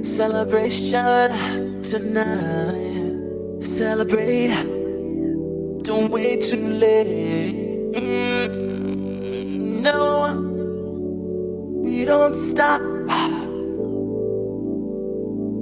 [0.02, 3.60] celebration tonight.
[3.60, 4.54] Celebrate.
[5.82, 7.92] Don't wait too late.
[7.94, 10.62] Mm, no,
[11.82, 12.80] we don't stop.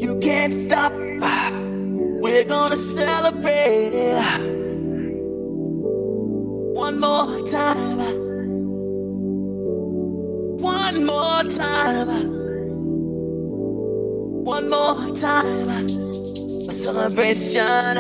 [0.01, 0.93] You can't stop.
[2.21, 4.58] We're gonna celebrate
[6.79, 7.99] one more time.
[10.59, 12.39] One more time
[14.49, 15.45] one more time.
[15.45, 17.97] A celebration.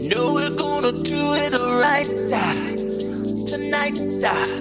[0.00, 1.52] You know we're gonna do it
[1.84, 2.06] right
[3.46, 3.98] tonight.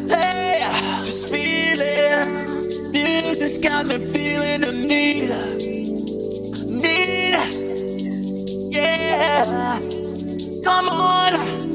[0.10, 0.60] Hey,
[1.01, 2.91] just feeling.
[2.91, 5.30] Music's got me feeling the need.
[6.84, 7.36] Need.
[8.74, 9.80] Yeah.
[10.64, 11.74] Come on.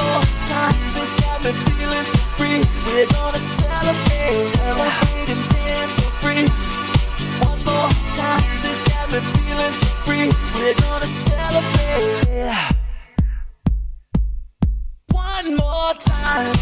[0.00, 0.74] One more time.
[0.94, 2.60] This got me feeling so free.
[2.86, 6.44] We're gonna celebrate, celebrate and dance so free.
[7.44, 8.42] One more time.
[8.62, 10.32] This got me feeling so free.
[10.54, 12.16] We're gonna celebrate.
[15.12, 16.56] One more time.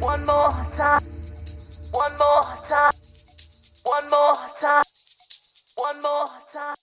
[0.00, 1.02] One more time.
[1.90, 2.92] One more time.
[3.82, 4.84] One more time.
[5.74, 6.76] One more time.